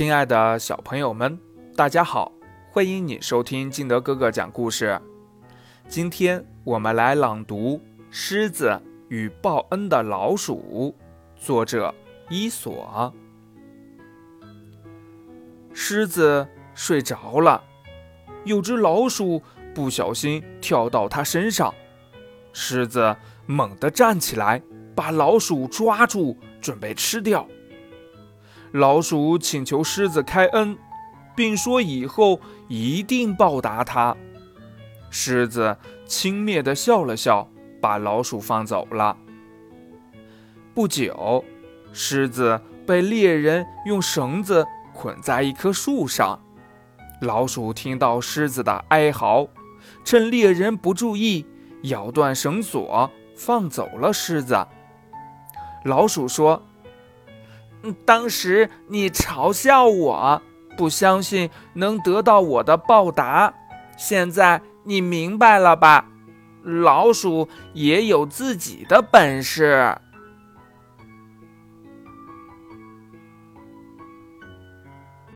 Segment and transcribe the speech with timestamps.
[0.00, 1.38] 亲爱的小朋友们，
[1.76, 2.32] 大家好！
[2.70, 4.98] 欢迎你收听金德哥哥讲故事。
[5.88, 7.76] 今天我们来朗读
[8.08, 10.96] 《狮子与报恩的老鼠》，
[11.44, 11.94] 作者
[12.30, 13.12] 伊索。
[15.74, 17.62] 狮子睡着了，
[18.46, 19.42] 有只老鼠
[19.74, 21.74] 不小心跳到它身上，
[22.54, 23.14] 狮子
[23.44, 24.62] 猛地站起来，
[24.94, 27.46] 把老鼠抓住，准备吃掉。
[28.72, 30.78] 老鼠请求狮子开恩，
[31.34, 34.16] 并说以后一定报答他。
[35.10, 37.48] 狮子轻蔑地笑了笑，
[37.80, 39.16] 把老鼠放走了。
[40.72, 41.44] 不久，
[41.92, 46.38] 狮子被猎人用绳子捆在一棵树上。
[47.22, 49.48] 老鼠听到狮子的哀嚎，
[50.04, 51.44] 趁猎人不注意，
[51.82, 54.64] 咬断绳索，放走了狮子。
[55.84, 56.62] 老鼠说。
[58.04, 60.42] 当时你嘲笑我，
[60.76, 63.52] 不相信能得到我的报答。
[63.96, 66.06] 现在你明白了吧？
[66.62, 69.96] 老鼠也有自己的本事。